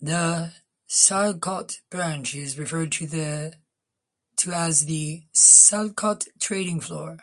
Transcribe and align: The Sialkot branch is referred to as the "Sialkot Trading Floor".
The 0.00 0.52
Sialkot 0.88 1.82
branch 1.90 2.34
is 2.34 2.58
referred 2.58 2.90
to 2.90 3.52
as 4.52 4.86
the 4.86 5.22
"Sialkot 5.32 6.26
Trading 6.40 6.80
Floor". 6.80 7.20